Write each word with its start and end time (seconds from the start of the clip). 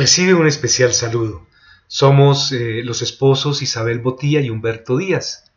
Recibe 0.00 0.32
un 0.32 0.46
especial 0.46 0.94
saludo. 0.94 1.46
Somos 1.86 2.52
eh, 2.52 2.80
los 2.82 3.02
esposos 3.02 3.60
Isabel 3.60 3.98
Botilla 3.98 4.40
y 4.40 4.48
Humberto 4.48 4.96
Díaz. 4.96 5.52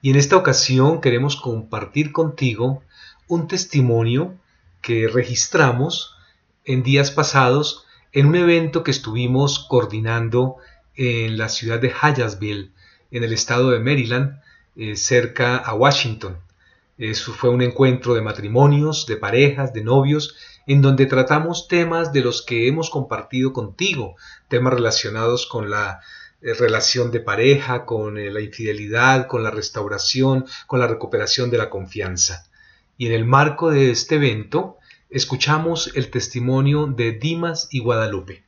Y 0.00 0.08
en 0.08 0.16
esta 0.16 0.38
ocasión 0.38 1.02
queremos 1.02 1.36
compartir 1.36 2.10
contigo 2.10 2.82
un 3.28 3.48
testimonio 3.48 4.34
que 4.80 5.08
registramos 5.08 6.16
en 6.64 6.84
días 6.84 7.10
pasados 7.10 7.84
en 8.12 8.24
un 8.24 8.36
evento 8.36 8.82
que 8.82 8.92
estuvimos 8.92 9.58
coordinando 9.68 10.56
en 10.94 11.36
la 11.36 11.50
ciudad 11.50 11.78
de 11.78 11.90
Hyattsville, 11.90 12.72
en 13.10 13.24
el 13.24 13.34
estado 13.34 13.72
de 13.72 13.80
Maryland, 13.80 14.40
eh, 14.76 14.96
cerca 14.96 15.58
a 15.58 15.74
Washington. 15.74 16.38
Eso 16.98 17.32
fue 17.32 17.50
un 17.50 17.60
encuentro 17.60 18.14
de 18.14 18.22
matrimonios, 18.22 19.06
de 19.06 19.16
parejas, 19.16 19.72
de 19.72 19.84
novios, 19.84 20.34
en 20.66 20.80
donde 20.80 21.06
tratamos 21.06 21.68
temas 21.68 22.12
de 22.12 22.22
los 22.22 22.42
que 22.42 22.68
hemos 22.68 22.90
compartido 22.90 23.52
contigo, 23.52 24.16
temas 24.48 24.72
relacionados 24.72 25.46
con 25.46 25.70
la 25.70 26.00
eh, 26.40 26.54
relación 26.54 27.10
de 27.10 27.20
pareja, 27.20 27.84
con 27.84 28.18
eh, 28.18 28.30
la 28.30 28.40
infidelidad, 28.40 29.26
con 29.26 29.42
la 29.42 29.50
restauración, 29.50 30.46
con 30.66 30.80
la 30.80 30.86
recuperación 30.86 31.50
de 31.50 31.58
la 31.58 31.70
confianza. 31.70 32.46
Y 32.96 33.06
en 33.06 33.12
el 33.12 33.24
marco 33.24 33.70
de 33.70 33.90
este 33.90 34.16
evento, 34.16 34.78
escuchamos 35.10 35.92
el 35.94 36.10
testimonio 36.10 36.86
de 36.86 37.12
Dimas 37.12 37.68
y 37.70 37.80
Guadalupe, 37.80 38.42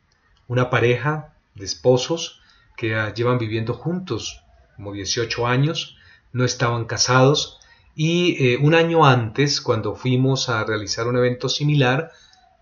una 0.49 0.71
pareja 0.71 1.35
de 1.55 1.65
esposos 1.67 2.41
que 2.77 2.95
ah, 2.95 3.13
llevan 3.13 3.39
viviendo 3.39 3.75
juntos 3.75 4.43
como 4.77 4.93
18 4.93 5.47
años, 5.47 5.97
no 6.33 6.45
estaban 6.45 6.85
casados, 6.85 7.58
y 8.01 8.37
eh, 8.39 8.59
un 8.59 8.77
año 8.77 9.05
antes, 9.05 9.61
cuando 9.61 9.97
fuimos 9.97 10.49
a 10.49 10.63
realizar 10.63 11.09
un 11.09 11.17
evento 11.17 11.49
similar, 11.49 12.13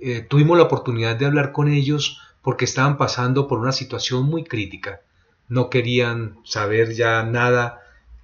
eh, 0.00 0.22
tuvimos 0.22 0.56
la 0.56 0.62
oportunidad 0.64 1.14
de 1.16 1.26
hablar 1.26 1.52
con 1.52 1.68
ellos 1.68 2.22
porque 2.40 2.64
estaban 2.64 2.96
pasando 2.96 3.46
por 3.46 3.58
una 3.58 3.72
situación 3.72 4.24
muy 4.24 4.44
crítica. 4.44 5.02
No 5.50 5.68
querían 5.68 6.38
saber 6.42 6.94
ya 6.94 7.22
nada 7.22 7.82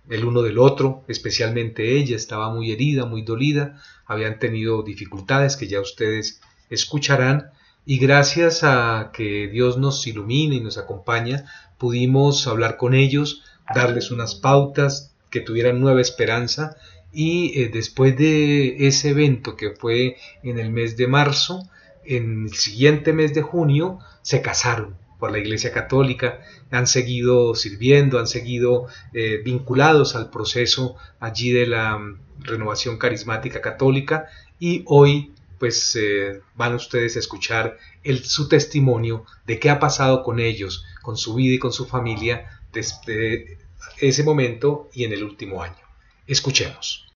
el 0.09 0.25
uno 0.25 0.41
del 0.41 0.59
otro, 0.59 1.05
especialmente 1.07 1.99
ella 1.99 2.17
estaba 2.17 2.51
muy 2.51 2.73
herida, 2.73 3.05
muy 3.05 3.21
dolida, 3.21 3.79
habían 4.07 4.39
tenido 4.39 4.83
dificultades 4.83 5.59
que 5.59 5.69
ya 5.69 5.83
ustedes 5.83 6.41
escucharán 6.71 7.51
y 7.85 7.99
gracias 7.99 8.65
a 8.65 9.11
que 9.13 9.49
Dios 9.49 9.77
nos 9.77 10.07
ilumina 10.07 10.55
y 10.55 10.61
nos 10.61 10.79
acompaña, 10.79 11.45
pudimos 11.77 12.47
hablar 12.47 12.79
con 12.79 12.95
ellos, 12.95 13.43
darles 13.75 14.11
unas 14.11 14.35
pautas 14.35 15.13
que 15.29 15.41
tuvieran 15.41 15.79
nueva 15.79 16.01
esperanza 16.01 16.79
y 17.13 17.61
eh, 17.61 17.71
después 17.73 18.17
de 18.17 18.87
ese 18.87 19.11
evento 19.11 19.57
que 19.57 19.71
fue 19.71 20.17
en 20.43 20.59
el 20.59 20.71
mes 20.71 20.97
de 20.97 21.07
marzo, 21.07 21.69
en 22.05 22.45
el 22.45 22.55
siguiente 22.55 23.13
mes 23.13 23.35
de 23.35 23.43
junio 23.43 23.99
se 24.23 24.43
casaron 24.43 24.97
por 25.19 25.31
la 25.31 25.39
Iglesia 25.39 25.73
Católica, 25.73 26.41
han 26.73 26.89
seguido 26.89 27.55
sirviendo, 27.55 28.19
han 28.19 28.27
seguido 28.27 28.87
eh, 29.13 29.41
vinculados 29.45 30.17
al 30.17 30.31
proceso 30.31 30.97
allí 31.21 31.53
de 31.53 31.67
la 31.69 31.97
mm, 31.97 32.19
renovación 32.41 32.99
carismática 32.99 33.61
católica 33.61 34.27
y 34.59 34.83
hoy 34.87 35.33
pues 35.61 35.95
eh, 35.95 36.41
van 36.57 36.75
ustedes 36.75 37.15
a 37.15 37.21
escuchar 37.21 37.79
el, 38.03 38.25
su 38.25 38.49
testimonio 38.49 39.25
de 39.47 39.61
qué 39.61 39.71
ha 39.71 39.79
pasado 39.79 40.25
con 40.25 40.41
ellos, 40.41 40.85
con 41.03 41.17
su 41.17 41.35
vida 41.35 41.55
y 41.55 41.59
con 41.61 41.73
su 41.73 41.87
familia 41.87 42.61
desde 42.73 43.59
ese 44.01 44.25
momento 44.25 44.89
y 44.93 45.05
en 45.05 45.13
el 45.13 45.23
último 45.23 45.63
año. 45.63 45.82
Escuchemos. 46.27 47.13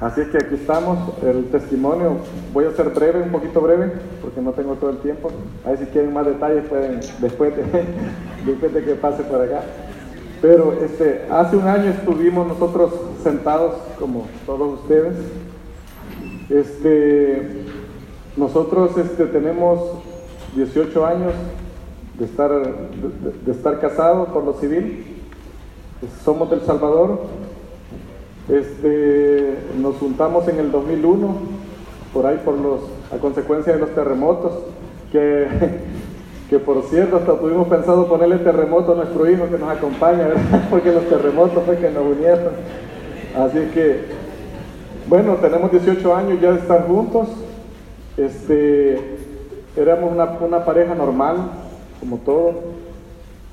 Así 0.00 0.20
es 0.20 0.28
que 0.28 0.36
aquí 0.36 0.56
estamos, 0.56 1.14
el 1.22 1.46
testimonio, 1.46 2.18
voy 2.52 2.66
a 2.66 2.72
ser 2.72 2.90
breve, 2.90 3.22
un 3.22 3.30
poquito 3.30 3.62
breve, 3.62 3.92
porque 4.20 4.42
no 4.42 4.52
tengo 4.52 4.74
todo 4.74 4.90
el 4.90 4.98
tiempo. 4.98 5.30
A 5.64 5.70
ver 5.70 5.78
si 5.78 5.86
quieren 5.86 6.12
más 6.12 6.26
detalles 6.26 6.66
pueden 6.68 7.00
después 7.18 7.56
de, 7.56 7.62
después 8.44 8.74
de 8.74 8.84
que 8.84 8.94
pase 8.94 9.22
por 9.22 9.40
acá. 9.40 9.62
Pero 10.42 10.78
este, 10.84 11.26
hace 11.30 11.56
un 11.56 11.66
año 11.66 11.90
estuvimos 11.90 12.46
nosotros 12.46 12.92
sentados, 13.22 13.76
como 13.98 14.26
todos 14.44 14.80
ustedes. 14.80 15.16
Este, 16.50 17.64
nosotros 18.36 18.98
este, 18.98 19.24
tenemos 19.26 19.80
18 20.54 21.06
años 21.06 21.32
de 22.18 22.26
estar, 22.26 22.50
de 22.50 23.52
estar 23.52 23.80
casados 23.80 24.28
por 24.28 24.44
lo 24.44 24.52
civil. 24.60 25.06
Somos 26.22 26.50
del 26.50 26.60
Salvador, 26.60 27.22
este, 28.48 29.56
nos 29.78 29.96
juntamos 29.96 30.46
en 30.48 30.58
el 30.58 30.70
2001, 30.70 31.34
por 32.12 32.26
ahí 32.26 32.40
por 32.44 32.56
los, 32.56 32.80
a 33.12 33.16
consecuencia 33.18 33.72
de 33.72 33.80
los 33.80 33.90
terremotos, 33.90 34.52
que, 35.10 35.46
que 36.50 36.58
por 36.58 36.82
cierto 36.84 37.16
hasta 37.16 37.38
tuvimos 37.38 37.66
pensado 37.68 38.06
ponerle 38.06 38.38
terremoto 38.38 38.92
a 38.92 38.96
nuestro 38.96 39.28
hijo 39.30 39.48
que 39.50 39.58
nos 39.58 39.70
acompaña, 39.70 40.28
porque 40.70 40.92
los 40.92 41.04
terremotos 41.08 41.64
fue 41.64 41.76
que 41.76 41.90
nos 41.90 42.04
unieron. 42.04 42.52
Así 43.36 43.58
que, 43.74 44.00
bueno, 45.08 45.34
tenemos 45.34 45.70
18 45.70 46.14
años 46.14 46.40
ya 46.40 46.52
de 46.52 46.58
estar 46.58 46.86
juntos. 46.86 47.28
Este, 48.16 48.98
éramos 49.76 50.12
una, 50.12 50.24
una 50.40 50.64
pareja 50.64 50.94
normal, 50.94 51.36
como 52.00 52.18
todo. 52.18 52.54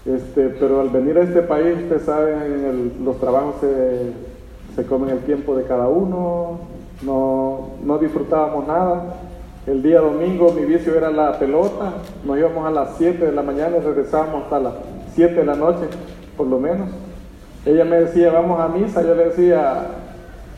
Este, 0.06 0.50
pero 0.50 0.82
al 0.82 0.90
venir 0.90 1.18
a 1.18 1.24
este 1.24 1.42
país, 1.42 1.76
ustedes 1.84 2.04
saben, 2.04 2.94
los 3.04 3.20
trabajos 3.20 3.56
se 3.60 4.33
se 4.76 4.86
comen 4.86 5.10
el 5.10 5.20
tiempo 5.20 5.56
de 5.56 5.64
cada 5.64 5.88
uno, 5.88 6.60
no, 7.04 7.70
no 7.84 7.98
disfrutábamos 7.98 8.68
nada. 8.68 9.16
El 9.66 9.82
día 9.82 10.02
domingo 10.02 10.52
mi 10.52 10.66
vicio 10.66 10.96
era 10.96 11.10
la 11.10 11.40
pelota, 11.40 11.94
nos 12.26 12.38
íbamos 12.38 12.66
a 12.66 12.72
las 12.72 12.98
7 12.98 13.26
de 13.26 13.32
la 13.32 13.44
mañana 13.44 13.78
y 13.78 13.80
regresábamos 13.80 14.44
hasta 14.44 14.60
las 14.60 14.74
7 15.16 15.36
de 15.36 15.46
la 15.46 15.56
noche, 15.56 15.86
por 16.36 16.48
lo 16.48 16.60
menos. 16.60 16.90
Ella 17.66 17.86
me 17.86 17.98
decía, 18.02 18.32
vamos 18.32 18.60
a 18.60 18.68
misa, 18.68 19.02
yo 19.02 19.16
le 19.16 19.26
decía, 19.26 19.86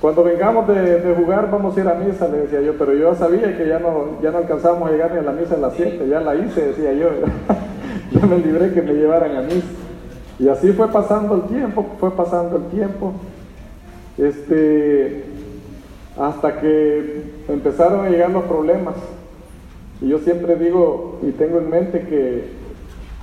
cuando 0.01 0.23
vengamos 0.23 0.67
de, 0.67 1.15
jugar 1.15 1.51
vamos 1.51 1.77
a 1.77 1.81
ir 1.81 1.87
a 1.87 1.93
misa, 1.93 2.27
le 2.27 2.39
decía 2.39 2.61
yo, 2.61 2.73
pero 2.79 2.93
yo 2.93 3.13
sabía 3.13 3.55
que 3.55 3.67
ya 3.67 3.77
no, 3.77 4.19
ya 4.23 4.31
no 4.31 4.39
alcanzábamos 4.39 4.89
a 4.89 4.91
llegar 4.91 5.11
ni 5.11 5.19
a 5.19 5.21
la 5.21 5.31
misa 5.33 5.53
a 5.55 5.59
las 5.59 5.73
7, 5.75 6.07
ya 6.07 6.19
la 6.21 6.35
hice, 6.35 6.67
decía 6.67 6.93
yo, 6.93 7.09
yo 8.11 8.27
me 8.27 8.39
libré 8.39 8.73
que 8.73 8.81
me 8.81 8.93
llevaran 8.93 9.35
a 9.35 9.41
misa. 9.41 9.67
Y 10.39 10.49
así 10.49 10.71
fue 10.71 10.87
pasando 10.87 11.35
el 11.35 11.41
tiempo, 11.43 11.85
fue 11.99 12.11
pasando 12.11 12.57
el 12.57 12.63
tiempo. 12.65 13.13
Este, 14.17 15.25
hasta 16.17 16.61
que 16.61 17.23
empezaron 17.47 18.05
a 18.05 18.09
llegar 18.09 18.29
los 18.29 18.43
problemas. 18.45 18.95
Y 20.01 20.09
yo 20.09 20.19
siempre 20.19 20.55
digo 20.55 21.19
y 21.23 21.31
tengo 21.31 21.59
en 21.59 21.69
mente 21.69 22.01
que 22.01 22.65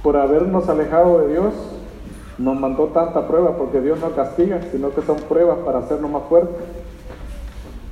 por 0.02 0.16
habernos 0.16 0.68
alejado 0.68 1.20
de 1.20 1.32
Dios, 1.32 1.54
nos 2.38 2.58
mandó 2.58 2.86
tanta 2.86 3.28
prueba, 3.28 3.56
porque 3.56 3.80
Dios 3.80 4.00
no 4.00 4.10
castiga, 4.12 4.60
sino 4.72 4.90
que 4.90 5.02
son 5.02 5.16
pruebas 5.28 5.58
para 5.58 5.78
hacernos 5.78 6.10
más 6.10 6.22
fuertes. 6.28 6.56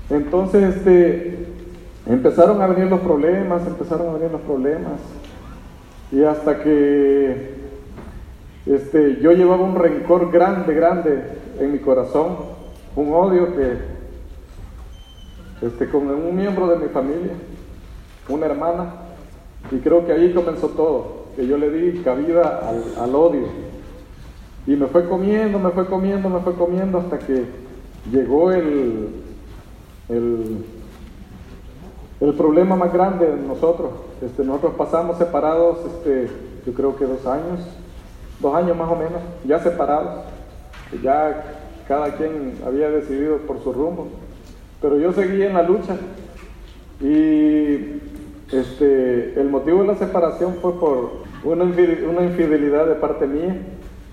Entonces, 0.08 0.76
este, 0.76 1.46
empezaron 2.06 2.60
a 2.60 2.66
venir 2.66 2.90
los 2.90 3.00
problemas, 3.00 3.64
empezaron 3.66 4.08
a 4.08 4.12
venir 4.14 4.32
los 4.32 4.40
problemas. 4.40 5.00
Y 6.10 6.24
hasta 6.24 6.62
que 6.62 7.54
este, 8.66 9.18
yo 9.20 9.32
llevaba 9.32 9.62
un 9.62 9.76
rencor 9.76 10.32
grande, 10.32 10.74
grande 10.74 11.22
en 11.60 11.72
mi 11.72 11.78
corazón 11.78 12.49
un 12.96 13.12
odio 13.12 13.54
que 13.56 14.00
este, 15.62 15.88
con 15.90 16.08
un 16.08 16.36
miembro 16.36 16.68
de 16.68 16.76
mi 16.76 16.88
familia, 16.88 17.32
una 18.28 18.46
hermana, 18.46 18.94
y 19.70 19.78
creo 19.78 20.06
que 20.06 20.12
ahí 20.12 20.32
comenzó 20.32 20.68
todo, 20.68 21.26
que 21.36 21.46
yo 21.46 21.58
le 21.58 21.70
di 21.70 22.02
cabida 22.02 22.62
al, 22.98 23.14
odio. 23.14 23.46
Y 24.66 24.74
me 24.74 24.86
fue 24.86 25.08
comiendo, 25.08 25.58
me 25.58 25.70
fue 25.70 25.86
comiendo, 25.86 26.28
me 26.28 26.40
fue 26.40 26.54
comiendo 26.54 26.98
hasta 26.98 27.18
que 27.18 27.44
llegó 28.10 28.52
el, 28.52 29.08
el, 30.08 30.64
el 32.20 32.34
problema 32.34 32.76
más 32.76 32.92
grande 32.92 33.26
de 33.26 33.36
nosotros. 33.36 33.90
Este, 34.22 34.44
nosotros 34.44 34.74
pasamos 34.78 35.18
separados, 35.18 35.78
este, 35.86 36.30
yo 36.66 36.72
creo 36.72 36.96
que 36.96 37.04
dos 37.04 37.26
años, 37.26 37.60
dos 38.40 38.54
años 38.54 38.76
más 38.76 38.90
o 38.90 38.96
menos, 38.96 39.20
ya 39.44 39.58
separados, 39.60 40.24
ya 41.02 41.59
cada 41.90 42.14
quien 42.14 42.54
había 42.64 42.88
decidido 42.88 43.38
por 43.38 43.60
su 43.64 43.72
rumbo. 43.72 44.06
Pero 44.80 44.96
yo 44.96 45.12
seguí 45.12 45.42
en 45.42 45.54
la 45.54 45.64
lucha 45.64 45.96
y 47.00 48.00
este, 48.52 49.34
el 49.34 49.48
motivo 49.50 49.80
de 49.80 49.88
la 49.88 49.94
separación 49.96 50.54
fue 50.62 50.78
por 50.78 51.24
una 51.42 51.64
infidelidad 51.64 52.86
de 52.86 52.94
parte 52.94 53.26
mía, 53.26 53.56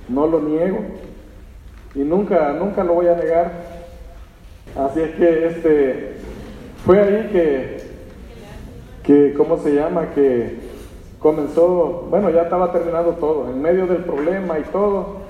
no 0.10 0.26
lo 0.26 0.42
niego 0.42 0.80
y 1.94 2.00
nunca, 2.00 2.52
nunca 2.54 2.84
lo 2.84 2.96
voy 2.96 3.10
a 3.10 3.16
negar. 3.16 3.52
Así 4.76 5.02
es 5.02 5.12
que 5.12 5.46
este, 5.46 6.14
fue 6.84 7.00
ahí 7.00 7.30
que, 7.32 7.78
que, 9.04 9.34
¿cómo 9.38 9.60
se 9.60 9.76
llama? 9.76 10.16
Que 10.16 10.58
comenzó, 11.20 12.08
bueno, 12.10 12.32
ya 12.32 12.42
estaba 12.42 12.72
terminando 12.72 13.12
todo, 13.12 13.52
en 13.52 13.62
medio 13.62 13.86
del 13.86 14.04
problema 14.04 14.58
y 14.58 14.64
todo, 14.64 15.27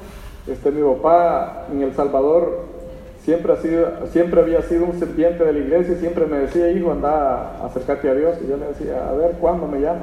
este, 0.49 0.71
mi 0.71 0.81
papá 0.81 1.67
en 1.71 1.81
El 1.81 1.93
Salvador 1.93 2.65
siempre, 3.23 3.53
ha 3.53 3.57
sido, 3.57 4.07
siempre 4.11 4.41
había 4.41 4.61
sido 4.61 4.85
un 4.85 4.99
serpiente 4.99 5.43
de 5.43 5.53
la 5.53 5.59
iglesia 5.59 5.95
y 5.95 5.99
siempre 5.99 6.25
me 6.25 6.37
decía, 6.37 6.71
hijo, 6.71 6.91
anda, 6.91 7.63
acércate 7.65 8.09
a 8.09 8.13
Dios. 8.13 8.37
Y 8.43 8.49
yo 8.49 8.57
le 8.57 8.67
decía, 8.67 9.09
a 9.09 9.13
ver, 9.13 9.33
¿cuándo 9.39 9.67
me 9.67 9.81
llama? 9.81 10.01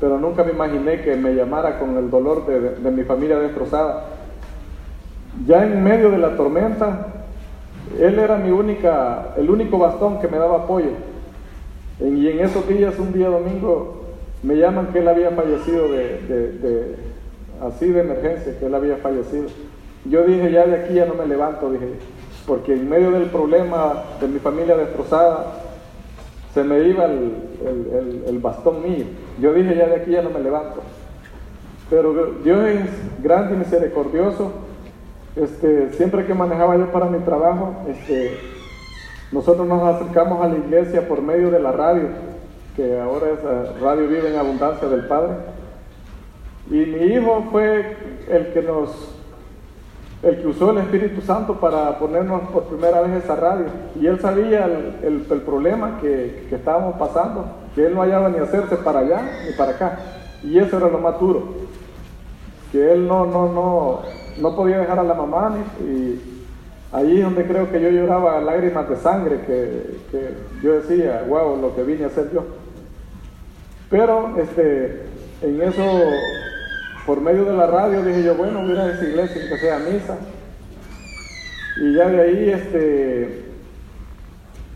pero 0.00 0.18
nunca 0.18 0.44
me 0.44 0.52
imaginé 0.52 1.02
que 1.02 1.16
me 1.16 1.34
llamara 1.34 1.78
con 1.78 1.96
el 1.96 2.10
dolor 2.10 2.46
de, 2.46 2.90
mi 2.90 3.02
familia 3.02 3.38
destrozada. 3.38 4.04
Ya 5.46 5.64
en 5.64 5.82
medio 5.82 6.10
de 6.10 6.18
la 6.18 6.36
tormenta, 6.36 7.06
él 7.98 8.18
era 8.18 8.36
mi 8.36 8.50
única, 8.50 9.34
el 9.36 9.50
único 9.50 9.78
bastón 9.78 10.20
que 10.20 10.28
me 10.28 10.38
daba 10.38 10.58
apoyo. 10.58 10.90
y 12.00 12.28
en 12.28 12.40
esos 12.40 12.68
días, 12.68 12.98
un 12.98 13.12
día 13.12 13.28
domingo, 13.28 14.04
me 14.42 14.56
llaman 14.56 14.88
que 14.92 15.00
él 15.00 15.08
había 15.08 15.30
fallecido 15.30 15.88
de, 15.88 16.96
así 17.60 17.88
de 17.88 18.00
emergencia, 18.00 18.56
que 18.58 18.66
él 18.66 18.74
había 18.74 18.96
fallecido. 18.98 19.46
Yo 20.04 20.24
dije, 20.24 20.50
ya 20.50 20.66
de 20.66 20.84
aquí 20.84 20.94
ya 20.94 21.06
no 21.06 21.14
me 21.14 21.26
levanto, 21.26 21.70
dije, 21.70 21.94
porque 22.46 22.72
en 22.72 22.88
medio 22.88 23.10
del 23.10 23.26
problema 23.26 24.04
de 24.20 24.28
mi 24.28 24.38
familia 24.38 24.76
destrozada, 24.76 25.46
se 26.54 26.64
me 26.64 26.80
iba 26.80 27.04
el, 27.04 28.38
bastón 28.40 28.82
mío. 28.82 29.04
Yo 29.40 29.52
dije, 29.52 29.76
ya 29.76 29.86
de 29.86 29.96
aquí 29.96 30.12
ya 30.12 30.22
no 30.22 30.30
me 30.30 30.40
levanto. 30.40 30.82
Pero 31.90 32.32
Dios 32.42 32.66
es 32.66 33.22
grande 33.22 33.54
y 33.54 33.58
misericordioso. 33.58 34.52
Este, 35.36 35.92
siempre 35.92 36.26
que 36.26 36.34
manejaba 36.34 36.76
yo 36.76 36.90
para 36.90 37.06
mi 37.06 37.18
trabajo, 37.20 37.74
este, 37.88 38.38
nosotros 39.30 39.66
nos 39.66 39.82
acercamos 39.94 40.42
a 40.42 40.48
la 40.48 40.56
iglesia 40.56 41.06
por 41.06 41.22
medio 41.22 41.50
de 41.50 41.60
la 41.60 41.72
radio, 41.72 42.08
que 42.74 42.98
ahora 42.98 43.26
es 43.30 43.38
eh, 43.40 43.72
Radio 43.82 44.08
Vive 44.08 44.30
en 44.30 44.36
Abundancia 44.36 44.88
del 44.88 45.06
Padre. 45.06 45.34
Y 46.70 46.76
mi 46.76 47.12
hijo 47.12 47.44
fue 47.50 47.96
el 48.28 48.52
que 48.52 48.62
nos 48.62 49.17
el 50.22 50.40
que 50.40 50.46
usó 50.48 50.70
el 50.72 50.78
Espíritu 50.78 51.20
Santo 51.20 51.54
para 51.60 51.98
ponernos 51.98 52.42
por 52.50 52.64
primera 52.64 53.00
vez 53.02 53.22
esa 53.22 53.36
radio. 53.36 53.66
Y 54.00 54.06
él 54.06 54.18
sabía 54.20 54.64
el, 55.02 55.22
problema 55.42 55.98
que, 56.00 56.48
estábamos 56.50 56.96
pasando, 56.96 57.44
que 57.74 57.86
él 57.86 57.94
no 57.94 58.02
hallaba 58.02 58.28
ni 58.28 58.38
hacerse 58.38 58.76
para 58.76 59.00
allá 59.00 59.22
ni 59.46 59.54
para 59.56 59.72
acá. 59.72 59.98
Y 60.42 60.58
eso 60.58 60.76
era 60.76 60.88
lo 60.88 60.98
más 60.98 61.18
duro, 61.18 61.48
que 62.72 62.92
él 62.92 63.06
no, 63.06 63.26
no, 63.26 63.52
no, 63.52 64.02
no 64.40 64.56
podía 64.56 64.78
dejar 64.78 64.98
a 64.98 65.04
la 65.04 65.14
mamá. 65.14 65.56
y 65.80 66.20
ahí 66.92 67.18
es 67.18 67.24
donde 67.24 67.44
creo 67.44 67.70
que 67.70 67.80
yo 67.80 67.90
lloraba 67.90 68.40
lágrimas 68.40 68.88
de 68.88 68.96
sangre, 68.96 69.40
que, 69.46 69.98
que 70.10 70.34
yo 70.62 70.80
decía, 70.80 71.24
wow, 71.28 71.60
lo 71.60 71.74
que 71.74 71.82
vine 71.82 72.04
a 72.04 72.06
hacer 72.08 72.30
yo. 72.32 72.44
Pero 73.90 74.34
este, 74.36 75.02
en 75.42 75.62
eso 75.62 75.82
por 77.08 77.22
medio 77.22 77.46
de 77.46 77.56
la 77.56 77.66
radio 77.66 78.04
dije 78.04 78.22
yo, 78.22 78.34
bueno, 78.34 78.60
voy 78.60 78.76
a 78.76 78.92
esa 78.92 79.02
iglesia 79.02 79.48
que 79.48 79.56
sea 79.56 79.78
misa. 79.78 80.18
Y 81.80 81.94
ya 81.94 82.06
de 82.06 82.20
ahí 82.20 82.50
este, 82.50 83.46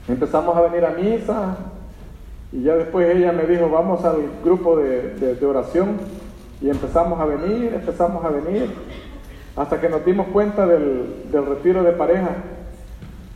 empezamos 0.09 0.57
a 0.57 0.63
venir 0.63 0.87
a 0.87 0.93
misa. 0.93 1.59
Y 2.51 2.63
ya 2.63 2.77
después 2.77 3.15
ella 3.15 3.33
me 3.33 3.45
dijo, 3.45 3.69
vamos 3.69 4.03
al 4.07 4.17
grupo 4.43 4.79
de, 4.79 5.39
oración. 5.45 5.99
Y 6.63 6.71
empezamos 6.71 7.21
a 7.21 7.27
venir, 7.27 7.75
empezamos 7.75 8.25
a 8.25 8.31
venir. 8.31 8.71
Hasta 9.55 9.79
que 9.79 9.91
nos 9.91 10.03
dimos 10.03 10.29
cuenta 10.29 10.67
del, 10.67 11.25
del 11.31 11.45
retiro 11.45 11.83
de 11.83 11.93
pareja. 11.93 12.31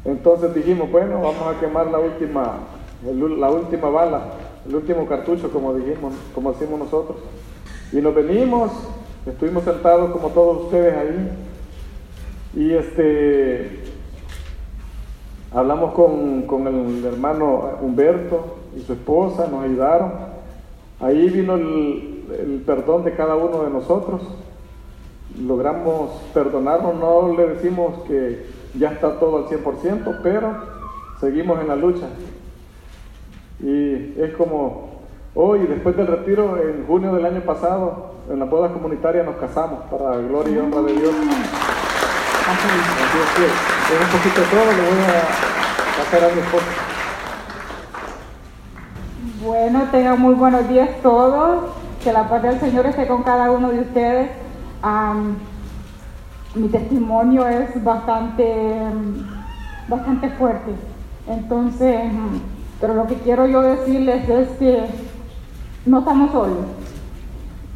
Entonces 0.06 0.54
dijimos, 0.54 0.90
bueno, 0.90 1.20
vamos 1.20 1.54
a 1.54 1.60
quemar 1.60 1.88
la 1.88 1.98
última, 1.98 2.60
la 3.02 3.50
última 3.50 3.90
bala, 3.90 4.22
el 4.66 4.74
último 4.74 5.06
cartucho, 5.06 5.50
como 5.50 5.74
dijimos, 5.74 6.14
como 6.34 6.54
decimos 6.54 6.78
nosotros. 6.78 7.18
Y 7.92 7.96
nos 7.96 8.14
venimos, 8.14 8.72
estuvimos 9.26 9.64
sentados 9.64 10.10
como 10.10 10.28
todos 10.30 10.64
ustedes 10.64 10.96
ahí. 10.96 11.30
Y 12.54 12.72
este 12.72 13.84
hablamos 15.52 15.94
con, 15.94 16.66
el 16.66 17.04
hermano 17.04 17.78
Humberto 17.80 18.56
y 18.76 18.80
su 18.80 18.92
esposa, 18.94 19.46
nos 19.48 19.64
ayudaron. 19.64 20.12
Ahí 21.00 21.28
vino 21.28 21.54
el, 21.54 22.24
el 22.38 22.62
perdón 22.66 23.04
de 23.04 23.14
cada 23.14 23.36
uno 23.36 23.62
de 23.62 23.70
nosotros. 23.70 24.22
Logramos 25.38 26.10
perdonarnos, 26.34 26.96
no 26.96 27.36
le 27.36 27.54
decimos 27.54 28.02
que 28.08 28.46
ya 28.78 28.90
está 28.92 29.18
todo 29.18 29.38
al 29.38 29.44
100%, 29.46 30.20
pero 30.22 30.54
seguimos 31.20 31.60
en 31.60 31.68
la 31.68 31.76
lucha. 31.76 32.08
Y 33.60 34.20
es 34.20 34.34
como 34.36 34.95
Hoy, 35.38 35.66
después 35.66 35.94
del 35.98 36.06
retiro, 36.06 36.56
en 36.56 36.86
junio 36.86 37.12
del 37.12 37.26
año 37.26 37.42
pasado, 37.42 38.12
en 38.30 38.38
la 38.38 38.46
boda 38.46 38.72
comunitaria 38.72 39.22
nos 39.22 39.36
casamos 39.36 39.80
para 39.90 40.16
gloria 40.16 40.54
y 40.54 40.58
honra 40.58 40.80
de 40.80 40.94
Dios. 40.94 41.12
Así 42.48 42.68
es, 43.44 44.00
un 44.00 44.18
poquito 44.18 44.40
todo, 44.50 44.64
le 44.64 44.80
voy 44.80 45.04
a 45.04 45.98
pasar 45.98 46.24
a 46.24 46.34
mi 46.34 46.40
esposa. 46.40 46.64
Bueno, 49.44 49.82
tengan 49.92 50.18
muy 50.18 50.32
buenos 50.32 50.66
días 50.70 50.88
todos. 51.02 51.64
Que 52.02 52.14
la 52.14 52.30
paz 52.30 52.42
del 52.42 52.58
Señor 52.58 52.86
esté 52.86 53.06
con 53.06 53.22
cada 53.22 53.50
uno 53.50 53.68
de 53.68 53.80
ustedes. 53.80 54.30
mi 56.54 56.68
testimonio 56.68 57.46
es 57.46 57.84
bastante, 57.84 58.74
bastante 59.86 60.30
fuerte. 60.30 60.72
Entonces, 61.28 62.10
pero 62.80 62.94
lo 62.94 63.06
que 63.06 63.16
quiero 63.16 63.46
yo 63.46 63.60
decirles 63.60 64.26
es 64.30 64.48
que 64.58 65.05
no 65.86 66.00
estamos 66.00 66.32
solos. 66.32 66.66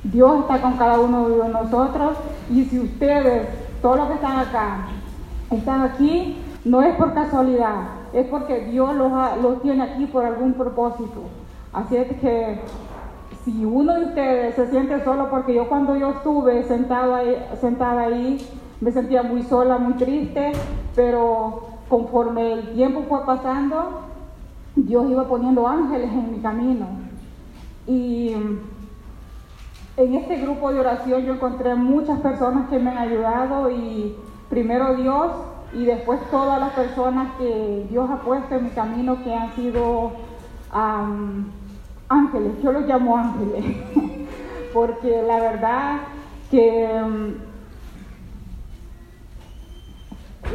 Dios 0.02 0.40
está 0.40 0.60
con 0.60 0.76
cada 0.76 0.98
uno 0.98 1.28
de 1.28 1.48
nosotros 1.48 2.16
y 2.50 2.64
si 2.64 2.80
ustedes, 2.80 3.48
todos 3.80 3.98
los 3.98 4.08
que 4.08 4.14
están 4.14 4.38
acá, 4.38 4.88
están 5.50 5.82
aquí, 5.82 6.36
no 6.64 6.82
es 6.82 6.94
por 6.96 7.14
casualidad, 7.14 7.82
es 8.12 8.26
porque 8.26 8.66
Dios 8.66 8.94
los, 8.94 9.62
tiene 9.62 9.84
aquí 9.84 10.06
por 10.06 10.24
algún 10.24 10.54
propósito. 10.54 11.22
Así 11.72 11.96
es 11.96 12.08
que 12.20 12.60
si 13.44 13.64
uno 13.64 13.94
de 13.94 14.06
ustedes 14.06 14.54
se 14.56 14.68
siente 14.68 15.02
solo, 15.04 15.30
porque 15.30 15.54
yo 15.54 15.68
cuando 15.68 15.96
yo 15.96 16.10
estuve 16.10 16.64
sentado 16.64 17.14
ahí, 17.14 17.36
sentada 17.60 18.02
ahí, 18.02 18.44
me 18.80 18.90
sentía 18.90 19.22
muy 19.22 19.42
sola, 19.44 19.78
muy 19.78 19.94
triste, 19.94 20.52
pero 20.96 21.68
conforme 21.88 22.52
el 22.54 22.72
tiempo 22.74 23.02
fue 23.08 23.24
pasando, 23.24 24.00
Dios 24.74 25.10
iba 25.10 25.28
poniendo 25.28 25.68
ángeles 25.68 26.10
en 26.10 26.32
mi 26.32 26.38
camino. 26.38 27.09
Y 27.86 28.34
en 29.96 30.14
este 30.14 30.36
grupo 30.36 30.72
de 30.72 30.80
oración 30.80 31.24
yo 31.24 31.34
encontré 31.34 31.74
muchas 31.74 32.20
personas 32.20 32.68
que 32.70 32.78
me 32.78 32.90
han 32.90 32.98
ayudado 32.98 33.70
y 33.70 34.16
primero 34.48 34.96
Dios 34.96 35.30
y 35.72 35.84
después 35.84 36.20
todas 36.30 36.58
las 36.58 36.70
personas 36.70 37.32
que 37.38 37.86
Dios 37.90 38.08
ha 38.10 38.20
puesto 38.20 38.54
en 38.54 38.64
mi 38.64 38.70
camino 38.70 39.22
que 39.22 39.34
han 39.34 39.54
sido 39.54 40.12
ángeles, 42.08 42.52
yo 42.62 42.72
los 42.72 42.86
llamo 42.86 43.16
ángeles, 43.16 43.64
porque 44.74 45.22
la 45.22 45.40
verdad 45.40 45.96
que 46.50 46.88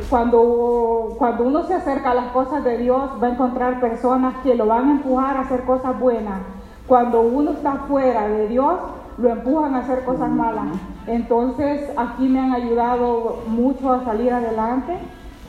cuando, 0.10 1.16
cuando 1.18 1.44
uno 1.44 1.64
se 1.64 1.76
acerca 1.76 2.12
a 2.12 2.16
las 2.16 2.32
cosas 2.32 2.64
de 2.64 2.78
Dios 2.78 3.12
va 3.22 3.28
a 3.28 3.32
encontrar 3.32 3.80
personas 3.80 4.36
que 4.44 4.56
lo 4.56 4.66
van 4.66 4.90
a 4.90 4.92
empujar 4.92 5.38
a 5.38 5.42
hacer 5.42 5.64
cosas 5.64 5.98
buenas 6.00 6.42
cuando 6.88 7.22
uno 7.22 7.52
está 7.52 7.86
fuera 7.88 8.28
de 8.28 8.48
Dios, 8.48 8.76
lo 9.18 9.30
empujan 9.30 9.76
a 9.76 9.80
hacer 9.80 10.04
cosas 10.04 10.30
malas. 10.30 10.68
Entonces 11.08 11.90
aquí 11.98 12.28
me 12.28 12.40
han 12.40 12.54
ayudado 12.54 13.44
mucho 13.48 13.92
a 13.92 14.04
salir 14.04 14.32
adelante 14.32 14.98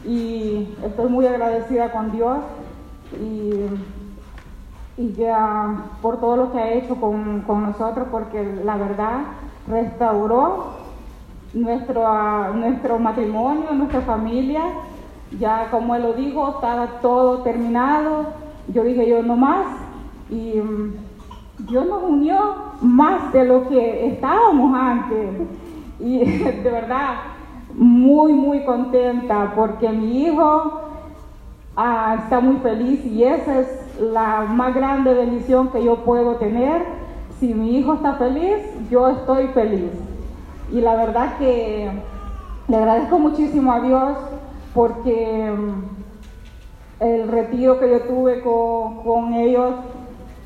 y 0.05 0.75
estoy 0.85 1.11
muy 1.11 1.27
agradecida 1.27 1.91
con 1.91 2.13
Dios 2.13 2.39
y, 3.21 3.53
ya 5.17 5.85
por 6.01 6.21
todo 6.21 6.37
lo 6.37 6.53
que 6.53 6.59
ha 6.59 6.73
hecho 6.73 6.97
con, 6.97 7.45
nosotros 7.47 8.09
porque 8.11 8.43
la 8.65 8.77
verdad 8.77 9.19
restauró 9.69 10.73
nuestro, 11.53 12.55
nuestro 12.55 12.99
matrimonio, 12.99 13.73
nuestra 13.73 14.01
familia. 14.03 14.63
Ya 15.39 15.69
como 15.71 15.95
él 15.97 16.03
lo 16.03 16.13
dijo, 16.15 16.49
estaba 16.49 17.01
todo 17.03 17.43
terminado. 17.43 18.27
Yo 18.69 18.85
dije 18.85 19.07
yo 19.07 19.23
no 19.23 19.37
más 19.37 19.67
y 20.31 20.63
Dios 21.59 21.87
nos 21.87 22.03
unió 22.03 22.37
más 22.83 23.33
de 23.33 23.45
lo 23.45 23.69
que 23.69 24.07
estábamos 24.07 24.75
antes. 24.79 25.29
Y 25.99 26.19
de 26.25 26.71
verdad, 26.71 27.15
muy, 27.75 28.33
muy 28.33 28.65
contenta 28.65 29.53
porque 29.55 29.89
mi 29.89 30.25
hijo 30.25 30.81
ah, 31.77 32.17
está 32.23 32.41
muy 32.41 32.57
feliz 32.57 33.05
y 33.05 33.25
esa 33.25 33.61
es 33.61 34.01
la 34.01 34.43
más 34.43 34.75
grande 34.75 35.15
bendición 35.15 35.69
que 35.69 35.83
yo 35.83 36.05
puedo 36.05 36.37
tener. 36.37 36.83
Si 37.41 37.53
mi 37.55 37.79
hijo 37.79 37.95
está 37.95 38.15
feliz, 38.15 38.59
yo 38.91 39.09
estoy 39.09 39.49
feliz. 39.49 39.91
Y 40.73 40.81
la 40.81 40.97
verdad 40.97 41.37
que 41.39 41.91
le 42.69 42.77
agradezco 42.77 43.19
muchísimo 43.19 43.73
a 43.73 43.81
Dios 43.81 44.17
porque 44.75 45.55
mm, 45.57 47.03
el 47.05 47.29
retiro 47.29 47.79
que 47.79 47.91
yo 47.91 48.01
tuve 48.03 48.41
con, 48.41 49.03
con 49.05 49.35
ellos 49.35 49.75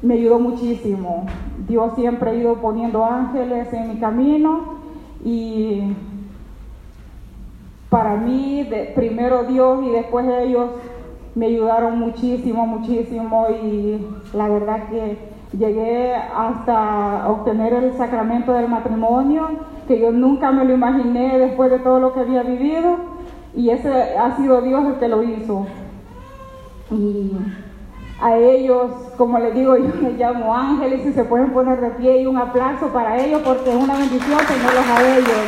me 0.02 0.14
ayudó 0.14 0.38
muchísimo. 0.38 1.26
Dios 1.69 1.95
siempre 1.95 2.30
ha 2.30 2.35
ido 2.35 2.54
poniendo 2.57 3.04
ángeles 3.04 3.73
en 3.73 3.88
mi 3.88 4.00
camino 4.00 4.80
y 5.25 5.95
para 7.90 8.16
mí, 8.16 8.69
primero 8.95 9.45
Dios 9.45 9.80
y 9.85 9.90
después 9.90 10.26
ellos 10.28 10.71
me 11.35 11.47
ayudaron 11.47 11.99
muchísimo, 11.99 12.66
muchísimo 12.66 13.47
y 13.62 14.07
la 14.33 14.49
verdad 14.49 14.88
que 14.88 15.19
llegué 15.57 16.14
hasta 16.14 17.28
obtener 17.28 17.73
el 17.73 17.92
sacramento 17.95 18.52
del 18.52 18.69
matrimonio, 18.69 19.49
que 19.88 20.00
yo 20.00 20.12
nunca 20.12 20.52
me 20.52 20.64
lo 20.64 20.75
imaginé 20.75 21.38
después 21.38 21.71
de 21.71 21.80
todo 21.80 21.99
lo 21.99 22.12
que 22.12 22.21
había 22.21 22.42
vivido, 22.42 22.97
y 23.54 23.71
ese 23.71 23.90
ha 24.16 24.37
sido 24.37 24.62
Dios 24.62 24.85
el 24.87 24.95
que 24.95 25.09
lo 25.09 25.23
hizo. 25.23 25.66
Y 26.90 27.33
a 28.21 28.37
ellos, 28.37 28.91
como 29.17 29.39
les 29.39 29.55
digo, 29.55 29.77
yo 29.79 29.89
les 30.03 30.19
llamo 30.19 30.55
ángeles 30.55 31.07
y 31.07 31.12
se 31.12 31.25
pueden 31.25 31.53
poner 31.53 31.81
de 31.81 31.91
pie 31.91 32.23
y 32.23 32.27
un 32.27 32.37
aplauso 32.37 32.89
para 32.89 33.17
ellos 33.17 33.41
porque 33.45 33.71
es 33.71 33.77
una 33.77 33.97
bendición 33.97 34.39
tenerlos 34.47 34.87
a 34.87 35.03
ellos. 35.03 35.39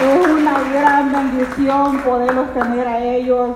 Es 0.00 0.26
una 0.28 0.60
gran 0.72 1.12
bendición 1.12 1.98
poderlos 1.98 2.52
tener 2.54 2.86
a 2.86 2.98
ellos 3.00 3.50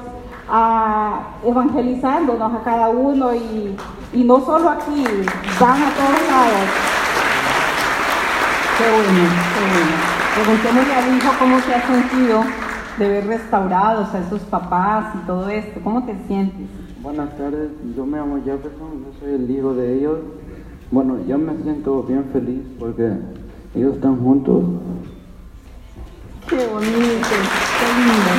evangelizándonos 1.44 2.54
a 2.54 2.64
cada 2.64 2.88
uno 2.88 3.34
y, 3.34 3.76
y 4.12 4.24
no 4.24 4.40
solo 4.44 4.70
aquí, 4.70 5.04
van 5.60 5.82
a 5.82 5.90
todos 5.90 6.28
lados. 6.28 6.68
Qué 8.78 8.90
bueno, 8.90 9.28
qué 9.54 9.60
bueno. 9.74 10.17
Preguntémosle 10.38 10.94
al 10.94 11.16
hijo 11.16 11.32
cómo 11.36 11.58
te 11.58 11.74
has 11.74 11.84
sentido 11.84 12.44
de 12.96 13.08
ver 13.08 13.26
restaurados 13.26 14.14
a 14.14 14.20
esos 14.20 14.40
papás 14.42 15.12
y 15.16 15.26
todo 15.26 15.48
esto. 15.48 15.80
¿Cómo 15.82 16.04
te 16.04 16.14
sientes? 16.28 16.68
Buenas 17.02 17.36
tardes, 17.36 17.70
yo 17.96 18.06
me 18.06 18.18
llamo 18.18 18.36
Jefferson, 18.44 19.04
yo 19.04 19.18
soy 19.18 19.34
el 19.34 19.50
hijo 19.50 19.74
de 19.74 19.94
ellos. 19.94 20.18
Bueno, 20.92 21.16
yo 21.26 21.38
me 21.38 21.60
siento 21.64 22.04
bien 22.04 22.24
feliz 22.32 22.60
porque 22.78 23.14
ellos 23.74 23.96
están 23.96 24.22
juntos. 24.22 24.62
Qué 26.48 26.66
bonito, 26.68 27.28
qué 27.80 27.88
lindo, 27.98 28.34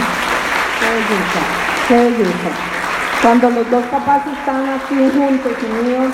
qué 0.80 0.88
belleza, 0.96 1.42
qué 1.90 1.96
belleza. 1.96 2.50
Cuando 3.22 3.50
los 3.50 3.70
dos 3.70 3.84
papás 3.88 4.22
están 4.26 4.70
aquí 4.70 4.96
juntos, 4.96 5.52
unidos, 5.82 6.14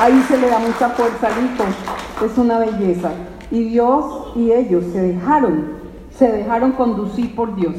ahí 0.00 0.24
se 0.28 0.38
le 0.38 0.48
da 0.48 0.60
mucha 0.60 0.88
fuerza 0.90 1.26
al 1.26 1.44
hijo. 1.44 1.64
Es 2.24 2.38
una 2.38 2.60
belleza. 2.60 3.10
Y 3.50 3.64
Dios 3.64 4.32
y 4.34 4.52
ellos 4.52 4.84
se 4.92 5.00
dejaron, 5.00 5.76
se 6.10 6.30
dejaron 6.30 6.72
conducir 6.72 7.34
por 7.34 7.54
Dios. 7.56 7.74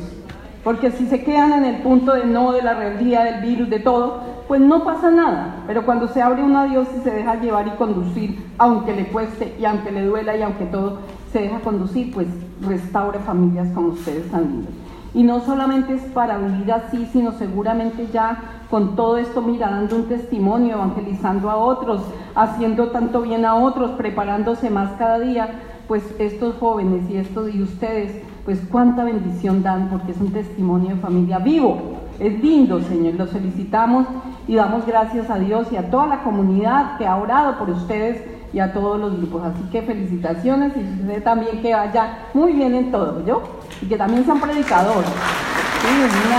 Porque 0.64 0.92
si 0.92 1.08
se 1.08 1.24
quedan 1.24 1.54
en 1.54 1.66
el 1.66 1.82
punto 1.82 2.14
de 2.14 2.26
no, 2.26 2.52
de 2.52 2.62
la 2.62 2.74
rebeldía, 2.74 3.24
del 3.24 3.42
virus, 3.42 3.70
de 3.70 3.80
todo, 3.80 4.22
pues 4.48 4.60
no 4.60 4.84
pasa 4.84 5.12
nada. 5.12 5.64
Pero 5.68 5.86
cuando 5.86 6.08
se 6.08 6.22
abre 6.22 6.44
uno 6.44 6.60
a 6.60 6.66
Dios 6.66 6.88
y 6.98 7.04
se 7.04 7.12
deja 7.12 7.40
llevar 7.40 7.68
y 7.68 7.72
conducir, 7.72 8.44
aunque 8.58 8.94
le 8.94 9.08
cueste 9.08 9.56
y 9.60 9.66
aunque 9.66 9.92
le 9.92 10.06
duela 10.06 10.36
y 10.36 10.42
aunque 10.42 10.66
todo, 10.66 11.00
se 11.32 11.40
deja 11.40 11.60
conducir, 11.60 12.14
pues 12.14 12.28
restaura 12.62 13.20
familias 13.20 13.70
como 13.74 13.90
ustedes 13.90 14.30
tan 14.30 14.42
lindos. 14.42 14.74
Y 15.18 15.24
no 15.24 15.40
solamente 15.40 15.96
es 15.96 16.04
para 16.14 16.38
vivir 16.38 16.72
así, 16.72 17.08
sino 17.12 17.32
seguramente 17.32 18.08
ya 18.14 18.38
con 18.70 18.96
todo 18.96 19.18
esto, 19.18 19.42
mira, 19.42 19.72
dando 19.72 19.96
un 19.96 20.04
testimonio, 20.04 20.76
evangelizando 20.76 21.50
a 21.50 21.56
otros, 21.56 22.04
haciendo 22.36 22.90
tanto 22.90 23.24
bien 23.24 23.44
a 23.44 23.56
otros, 23.56 23.90
preparándose 23.98 24.70
más 24.70 24.92
cada 25.00 25.18
día, 25.18 25.60
pues 25.88 26.04
estos 26.20 26.58
jóvenes 26.60 27.10
y 27.10 27.18
estos 27.18 27.52
y 27.52 27.64
ustedes, 27.64 28.22
pues 28.46 28.62
cuánta 28.72 29.06
bendición 29.06 29.64
dan, 29.64 29.90
porque 29.90 30.12
es 30.12 30.22
un 30.22 30.32
testimonio 30.32 30.90
de 30.90 31.02
familia 31.02 31.40
vivo. 31.40 31.82
Es 32.20 32.40
lindo, 32.40 32.80
Señor, 32.82 33.16
lo 33.16 33.26
felicitamos 33.26 34.06
y 34.48 34.54
damos 34.54 34.86
gracias 34.86 35.32
a 35.32 35.40
Dios 35.40 35.72
y 35.72 35.78
a 35.78 35.90
toda 35.90 36.06
la 36.06 36.22
comunidad 36.22 37.00
que 37.00 37.08
ha 37.08 37.16
orado 37.16 37.58
por 37.58 37.72
ustedes 37.72 38.22
y 38.54 38.60
a 38.60 38.72
todos 38.72 39.00
los 39.00 39.18
grupos. 39.18 39.44
Así 39.44 39.64
que 39.72 39.82
felicitaciones 39.82 40.74
y 40.78 41.02
usted 41.02 41.24
también 41.24 41.62
que 41.62 41.74
vaya 41.74 42.28
muy 42.36 42.54
bien 42.54 42.76
en 42.76 42.92
todo, 42.92 43.26
¿yo? 43.26 43.42
Y 43.82 43.86
que 43.86 43.98
también 43.98 44.26
sean 44.26 44.40
predicadores. 44.40 45.10
Sí, 45.10 45.88
una, 45.88 46.38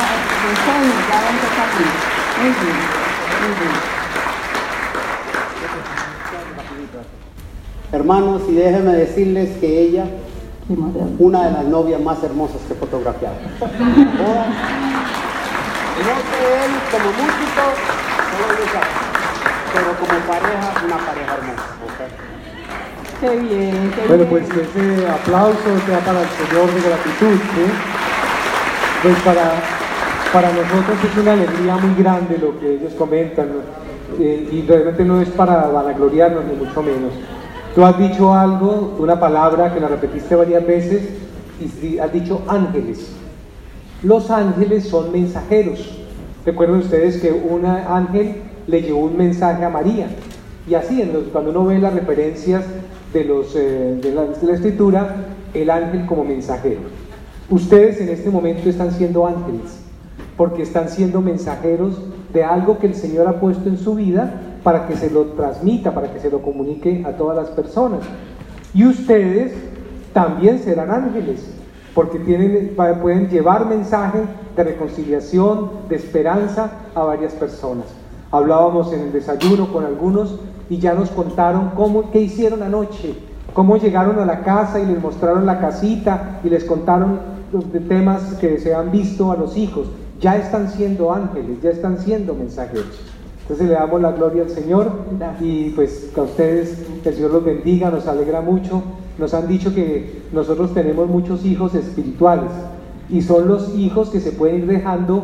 ya 1.08 1.14
van 1.14 1.24
a 1.24 1.30
empezar 1.30 1.68
bien. 1.78 1.94
Muy 2.38 2.50
bien, 2.50 2.76
muy 3.40 3.52
bien. 3.60 3.98
Hermanos, 7.90 8.42
y 8.48 8.54
déjenme 8.54 8.92
decirles 8.92 9.56
que 9.58 9.80
ella, 9.80 10.04
una 11.18 11.46
de 11.46 11.52
las 11.52 11.64
novias 11.64 12.00
más 12.00 12.22
hermosas 12.22 12.60
que 12.66 12.74
he 12.74 12.76
fotografiado. 12.76 13.36
no 15.98 16.14
sé 16.14 16.64
él 16.64 16.72
como 16.90 17.08
músico, 17.12 17.64
pero 19.72 19.88
como 19.98 20.18
pareja, 20.26 20.68
una 20.84 20.98
pareja 20.98 21.34
hermosa. 21.34 21.68
Qué 23.20 23.30
bien, 23.30 23.90
qué 23.96 24.06
bueno, 24.06 24.24
pues 24.30 24.44
ese 24.44 25.08
aplauso 25.08 25.58
sea 25.86 25.98
para 26.04 26.22
el 26.22 26.28
Señor 26.28 26.72
de 26.72 26.88
gratitud, 26.88 27.40
Pues 29.02 29.16
para, 29.22 29.54
para 30.32 30.52
nosotros 30.52 30.98
es 31.02 31.18
una 31.18 31.32
alegría 31.32 31.76
muy 31.78 32.00
grande 32.00 32.38
lo 32.38 32.60
que 32.60 32.74
ellos 32.74 32.92
comentan, 32.94 33.48
eh, 34.20 34.48
y 34.52 34.62
realmente 34.62 35.04
no 35.04 35.20
es 35.20 35.30
para 35.30 35.66
vanagloriarnos 35.66 36.44
ni 36.44 36.64
mucho 36.64 36.80
menos. 36.80 37.12
Tú 37.74 37.84
has 37.84 37.98
dicho 37.98 38.32
algo, 38.32 38.96
una 39.00 39.18
palabra 39.18 39.74
que 39.74 39.80
la 39.80 39.88
repetiste 39.88 40.36
varias 40.36 40.64
veces 40.64 41.08
y 41.82 41.98
has 41.98 42.12
dicho 42.12 42.42
ángeles. 42.46 43.16
Los 44.04 44.30
ángeles 44.30 44.88
son 44.88 45.10
mensajeros. 45.10 45.98
Recuerden 46.46 46.76
ustedes 46.76 47.20
que 47.20 47.32
un 47.32 47.66
ángel 47.66 48.42
le 48.68 48.82
llevó 48.82 49.00
un 49.00 49.16
mensaje 49.16 49.64
a 49.64 49.68
María. 49.68 50.06
Y 50.68 50.74
así, 50.74 51.02
cuando 51.32 51.50
uno 51.50 51.64
ve 51.64 51.78
las 51.78 51.94
referencias 51.94 52.64
de, 53.12 53.24
los, 53.24 53.54
eh, 53.56 53.98
de, 54.00 54.12
la, 54.12 54.52
escritura, 54.52 55.16
el 55.54 55.70
ángel 55.70 56.06
como 56.06 56.24
mensajero. 56.24 56.80
Ustedes 57.50 58.00
en 58.00 58.10
este 58.10 58.30
momento 58.30 58.68
están 58.68 58.92
siendo 58.92 59.26
ángeles, 59.26 59.80
porque 60.36 60.62
están 60.62 60.88
siendo 60.88 61.20
mensajeros 61.20 62.00
de 62.32 62.44
algo 62.44 62.78
que 62.78 62.86
el 62.86 62.94
Señor 62.94 63.26
ha 63.26 63.40
puesto 63.40 63.68
en 63.68 63.78
su 63.78 63.94
vida 63.94 64.58
para 64.62 64.86
que 64.86 64.96
se 64.96 65.10
lo 65.10 65.24
transmita, 65.26 65.94
para 65.94 66.12
que 66.12 66.20
se 66.20 66.30
lo 66.30 66.42
comunique 66.42 67.02
a 67.06 67.12
todas 67.12 67.36
las 67.36 67.48
personas. 67.48 68.00
Y 68.74 68.84
ustedes 68.84 69.52
también 70.12 70.58
serán 70.58 70.90
ángeles, 70.90 71.50
porque 71.94 72.18
tienen, 72.18 72.76
pueden 73.00 73.28
llevar 73.28 73.66
mensaje 73.66 74.20
de 74.54 74.64
reconciliación, 74.64 75.70
de 75.88 75.96
esperanza 75.96 76.70
a 76.94 77.02
varias 77.04 77.32
personas. 77.32 77.86
Hablábamos 78.30 78.92
en 78.92 79.00
el 79.00 79.12
desayuno 79.12 79.72
con 79.72 79.84
algunos 79.84 80.38
y 80.68 80.78
ya 80.78 80.94
nos 80.94 81.10
contaron 81.10 81.70
cómo, 81.74 82.10
qué 82.10 82.20
hicieron 82.20 82.62
anoche, 82.62 83.14
cómo 83.54 83.78
llegaron 83.78 84.18
a 84.18 84.26
la 84.26 84.42
casa 84.42 84.80
y 84.80 84.86
les 84.86 85.00
mostraron 85.00 85.46
la 85.46 85.60
casita 85.60 86.40
y 86.44 86.50
les 86.50 86.64
contaron 86.64 87.20
los 87.52 87.64
temas 87.88 88.34
que 88.34 88.58
se 88.58 88.74
han 88.74 88.90
visto 88.90 89.32
a 89.32 89.36
los 89.36 89.56
hijos. 89.56 89.88
Ya 90.20 90.36
están 90.36 90.68
siendo 90.68 91.12
ángeles, 91.12 91.62
ya 91.62 91.70
están 91.70 91.98
siendo 91.98 92.34
mensajeros. 92.34 93.00
Entonces 93.42 93.66
le 93.66 93.74
damos 93.74 94.02
la 94.02 94.12
gloria 94.12 94.42
al 94.42 94.50
Señor 94.50 94.92
y 95.40 95.70
pues 95.70 96.12
a 96.14 96.22
ustedes 96.22 96.84
que 97.02 97.08
el 97.08 97.14
Señor 97.14 97.30
los 97.30 97.44
bendiga, 97.44 97.90
nos 97.90 98.06
alegra 98.06 98.42
mucho. 98.42 98.82
Nos 99.16 99.32
han 99.32 99.48
dicho 99.48 99.74
que 99.74 100.22
nosotros 100.32 100.74
tenemos 100.74 101.08
muchos 101.08 101.46
hijos 101.46 101.74
espirituales 101.74 102.50
y 103.08 103.22
son 103.22 103.48
los 103.48 103.74
hijos 103.74 104.10
que 104.10 104.20
se 104.20 104.32
pueden 104.32 104.56
ir 104.56 104.66
dejando 104.66 105.22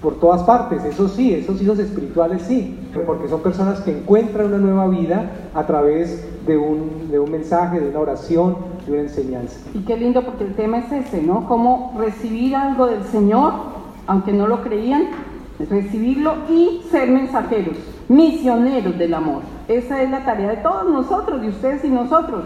por 0.00 0.20
todas 0.20 0.42
partes, 0.42 0.84
eso 0.84 1.08
sí, 1.08 1.32
esos 1.32 1.60
hijos 1.62 1.78
espirituales 1.78 2.42
sí, 2.42 2.78
porque 3.06 3.28
son 3.28 3.40
personas 3.40 3.80
que 3.80 3.92
encuentran 3.92 4.48
una 4.48 4.58
nueva 4.58 4.88
vida 4.88 5.30
a 5.54 5.66
través 5.66 6.24
de 6.46 6.56
un, 6.56 7.10
de 7.10 7.18
un 7.18 7.30
mensaje, 7.30 7.80
de 7.80 7.88
una 7.88 8.00
oración, 8.00 8.56
de 8.86 8.92
una 8.92 9.02
enseñanza. 9.02 9.58
Y 9.74 9.80
qué 9.80 9.96
lindo 9.96 10.22
porque 10.22 10.44
el 10.44 10.54
tema 10.54 10.78
es 10.78 10.92
ese, 10.92 11.22
¿no? 11.22 11.46
Cómo 11.48 11.94
recibir 11.98 12.54
algo 12.54 12.86
del 12.86 13.04
Señor, 13.04 13.54
aunque 14.06 14.32
no 14.32 14.46
lo 14.46 14.62
creían, 14.62 15.08
recibirlo 15.58 16.34
y 16.50 16.82
ser 16.90 17.10
mensajeros, 17.10 17.76
misioneros 18.08 18.98
del 18.98 19.14
amor. 19.14 19.42
Esa 19.68 20.02
es 20.02 20.10
la 20.10 20.24
tarea 20.24 20.50
de 20.50 20.56
todos 20.58 20.88
nosotros, 20.88 21.40
de 21.40 21.48
ustedes 21.48 21.84
y 21.84 21.88
nosotros, 21.88 22.44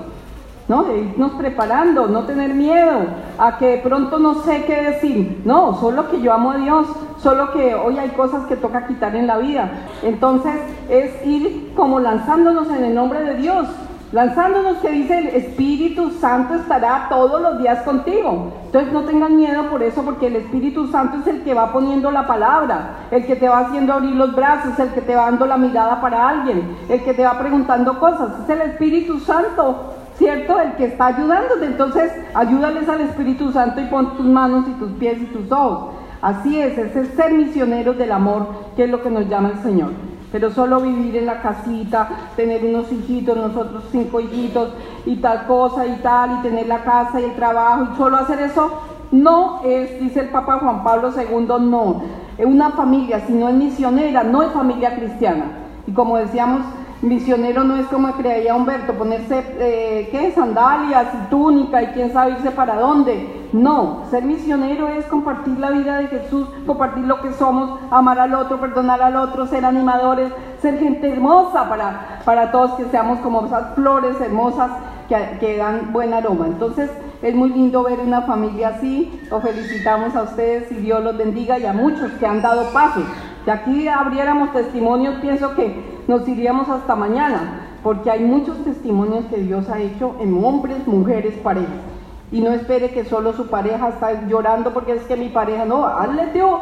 ¿no? 0.68 0.84
De 0.84 0.98
irnos 0.98 1.32
preparando, 1.32 2.06
no 2.06 2.24
tener 2.24 2.54
miedo 2.54 3.00
a 3.38 3.58
que 3.58 3.66
de 3.66 3.78
pronto 3.78 4.18
no 4.18 4.42
sé 4.42 4.64
qué 4.66 4.82
decir. 4.82 5.42
No, 5.44 5.78
solo 5.80 6.08
que 6.08 6.20
yo 6.22 6.32
amo 6.32 6.52
a 6.52 6.58
Dios, 6.58 6.86
solo 7.22 7.52
que 7.52 7.74
hoy 7.74 7.98
hay 7.98 8.10
cosas 8.10 8.46
que 8.46 8.56
toca 8.56 8.86
quitar 8.86 9.14
en 9.14 9.26
la 9.26 9.38
vida. 9.38 9.70
Entonces 10.02 10.54
es 10.88 11.26
ir 11.26 11.72
como 11.76 12.00
lanzándonos 12.00 12.68
en 12.70 12.84
el 12.84 12.94
nombre 12.94 13.22
de 13.22 13.34
Dios, 13.34 13.66
lanzándonos 14.12 14.78
que 14.78 14.90
dice 14.90 15.18
el 15.18 15.28
Espíritu 15.28 16.10
Santo 16.12 16.54
estará 16.54 17.06
todos 17.08 17.40
los 17.40 17.58
días 17.58 17.82
contigo. 17.82 18.52
Entonces 18.66 18.92
no 18.92 19.02
tengan 19.02 19.36
miedo 19.36 19.64
por 19.70 19.82
eso, 19.82 20.02
porque 20.02 20.28
el 20.28 20.36
Espíritu 20.36 20.88
Santo 20.88 21.18
es 21.18 21.26
el 21.26 21.42
que 21.42 21.54
va 21.54 21.72
poniendo 21.72 22.10
la 22.10 22.26
palabra, 22.26 23.06
el 23.10 23.26
que 23.26 23.36
te 23.36 23.48
va 23.48 23.60
haciendo 23.60 23.92
abrir 23.92 24.14
los 24.14 24.34
brazos, 24.34 24.78
el 24.78 24.90
que 24.90 25.00
te 25.00 25.14
va 25.14 25.26
dando 25.26 25.46
la 25.46 25.56
mirada 25.56 26.00
para 26.00 26.28
alguien, 26.28 26.76
el 26.88 27.02
que 27.02 27.14
te 27.14 27.24
va 27.24 27.38
preguntando 27.38 27.98
cosas. 27.98 28.30
Es 28.44 28.48
el 28.48 28.62
Espíritu 28.62 29.20
Santo, 29.20 29.94
¿cierto? 30.16 30.58
El 30.58 30.72
que 30.72 30.86
está 30.86 31.06
ayudándote. 31.06 31.66
Entonces 31.66 32.12
ayúdales 32.34 32.88
al 32.88 33.02
Espíritu 33.02 33.52
Santo 33.52 33.80
y 33.80 33.86
pon 33.86 34.16
tus 34.16 34.26
manos 34.26 34.66
y 34.68 34.72
tus 34.72 34.90
pies 34.92 35.20
y 35.20 35.26
tus 35.26 35.52
ojos. 35.52 35.99
Así 36.22 36.58
es, 36.58 36.76
es 36.78 37.08
ser 37.14 37.32
misioneros 37.32 37.96
del 37.96 38.12
amor, 38.12 38.46
que 38.76 38.84
es 38.84 38.90
lo 38.90 39.02
que 39.02 39.10
nos 39.10 39.28
llama 39.28 39.50
el 39.50 39.62
Señor 39.62 39.90
pero 40.32 40.50
solo 40.50 40.80
vivir 40.80 41.16
en 41.16 41.26
la 41.26 41.42
casita, 41.42 42.08
tener 42.36 42.64
unos 42.64 42.90
hijitos, 42.92 43.36
nosotros 43.36 43.84
cinco 43.90 44.20
hijitos 44.20 44.72
y 45.06 45.16
tal 45.16 45.46
cosa 45.46 45.86
y 45.86 45.96
tal, 46.02 46.38
y 46.38 46.42
tener 46.42 46.66
la 46.66 46.84
casa 46.84 47.20
y 47.20 47.24
el 47.24 47.34
trabajo, 47.34 47.88
y 47.92 47.96
solo 47.96 48.16
hacer 48.16 48.40
eso, 48.40 48.70
no 49.10 49.62
es, 49.64 49.98
dice 50.00 50.20
el 50.20 50.28
Papa 50.28 50.58
Juan 50.60 50.84
Pablo 50.84 51.10
II, 51.16 51.66
no. 51.66 52.02
Una 52.38 52.70
familia, 52.70 53.20
si 53.26 53.32
no 53.32 53.48
es 53.48 53.54
misionera, 53.54 54.22
no 54.22 54.42
es 54.42 54.52
familia 54.52 54.94
cristiana. 54.94 55.46
Y 55.86 55.92
como 55.92 56.16
decíamos, 56.16 56.62
misionero 57.02 57.64
no 57.64 57.76
es 57.76 57.86
como 57.86 58.12
creía 58.12 58.54
Humberto, 58.54 58.94
ponerse, 58.94 59.44
eh, 59.58 60.08
¿qué? 60.12 60.30
Sandalias 60.30 61.08
y 61.12 61.30
túnica 61.30 61.82
y 61.82 61.86
quién 61.88 62.12
sabe 62.12 62.32
irse 62.32 62.52
para 62.52 62.76
dónde. 62.76 63.39
No, 63.52 64.04
ser 64.10 64.24
misionero 64.24 64.88
es 64.88 65.04
compartir 65.06 65.58
la 65.58 65.70
vida 65.70 65.98
de 65.98 66.06
Jesús, 66.06 66.48
compartir 66.66 67.04
lo 67.04 67.20
que 67.20 67.32
somos, 67.32 67.80
amar 67.90 68.18
al 68.20 68.34
otro, 68.34 68.60
perdonar 68.60 69.02
al 69.02 69.16
otro, 69.16 69.46
ser 69.46 69.64
animadores, 69.64 70.32
ser 70.60 70.78
gente 70.78 71.10
hermosa 71.10 71.68
para, 71.68 72.20
para 72.24 72.52
todos, 72.52 72.72
que 72.72 72.84
seamos 72.84 73.18
como 73.20 73.46
esas 73.46 73.74
flores 73.74 74.20
hermosas 74.20 74.70
que, 75.08 75.38
que 75.40 75.56
dan 75.56 75.92
buen 75.92 76.14
aroma. 76.14 76.46
Entonces, 76.46 76.90
es 77.22 77.34
muy 77.34 77.50
lindo 77.50 77.82
ver 77.82 77.98
una 77.98 78.22
familia 78.22 78.68
así. 78.68 79.20
Os 79.30 79.42
felicitamos 79.42 80.14
a 80.14 80.22
ustedes 80.22 80.70
y 80.70 80.76
Dios 80.76 81.02
los 81.02 81.18
bendiga 81.18 81.58
y 81.58 81.66
a 81.66 81.72
muchos 81.72 82.12
que 82.12 82.26
han 82.26 82.42
dado 82.42 82.72
pasos. 82.72 83.04
Si 83.44 83.50
aquí 83.50 83.88
abriéramos 83.88 84.52
testimonios, 84.52 85.16
pienso 85.16 85.54
que 85.54 86.00
nos 86.06 86.26
iríamos 86.28 86.68
hasta 86.68 86.94
mañana, 86.94 87.78
porque 87.82 88.10
hay 88.10 88.22
muchos 88.22 88.62
testimonios 88.64 89.24
que 89.26 89.38
Dios 89.38 89.68
ha 89.68 89.80
hecho 89.80 90.14
en 90.20 90.44
hombres, 90.44 90.86
mujeres, 90.86 91.34
parejas. 91.38 91.89
Y 92.32 92.40
no 92.40 92.50
espere 92.52 92.90
que 92.90 93.04
solo 93.04 93.32
su 93.32 93.48
pareja 93.48 93.88
está 93.88 94.26
llorando 94.28 94.72
porque 94.72 94.92
es 94.92 95.02
que 95.02 95.16
mi 95.16 95.28
pareja 95.30 95.64
no, 95.64 95.84
hazle 95.84 96.26
Dios, 96.32 96.60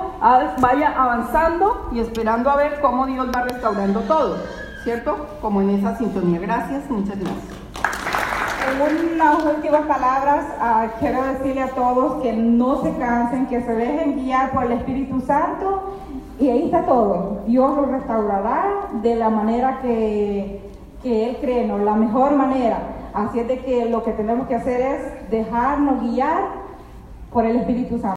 vaya 0.61 0.95
avanzando 0.97 1.89
y 1.93 2.01
esperando 2.01 2.49
a 2.49 2.57
ver 2.57 2.81
cómo 2.81 3.07
Dios 3.07 3.29
va 3.35 3.43
restaurando 3.43 4.01
todo, 4.01 4.37
¿cierto? 4.83 5.27
Como 5.43 5.61
en 5.61 5.71
esa 5.71 5.97
sintonía. 5.97 6.41
Gracias, 6.41 6.91
muchas 6.91 7.19
gracias. 7.19 7.59
En 8.69 9.15
unas 9.15 9.45
últimas 9.45 9.83
palabras, 9.83 10.45
ah, 10.61 10.87
quiero 11.01 11.23
decirle 11.23 11.63
a 11.63 11.69
todos 11.69 12.23
que 12.23 12.33
no 12.33 12.83
se 12.83 12.95
cansen, 12.97 13.47
que 13.47 13.63
se 13.63 13.75
dejen 13.75 14.17
guiar 14.17 14.51
por 14.53 14.65
el 14.65 14.73
Espíritu 14.73 15.21
Santo 15.21 15.99
y 16.39 16.49
ahí 16.49 16.65
está 16.67 16.85
todo. 16.85 17.43
Dios 17.47 17.77
lo 17.77 17.87
restaurará 17.87 18.89
de 19.03 19.17
la 19.17 19.29
manera 19.29 19.81
que, 19.81 20.61
que 21.03 21.31
Él 21.31 21.37
cree, 21.41 21.67
¿no? 21.67 21.79
la 21.79 21.95
mejor 21.95 22.33
manera. 22.37 22.79
Así 23.19 23.41
es 23.41 23.49
de 23.49 23.59
que 23.59 23.87
lo 23.87 24.05
que 24.05 24.13
tenemos 24.13 24.47
que 24.47 24.55
hacer 24.55 24.81
es 24.81 25.31
dejarnos 25.31 26.01
guiar 26.03 26.41
por 27.33 27.45
el 27.45 27.57
Espíritu 27.57 27.99
Santo. 27.99 28.07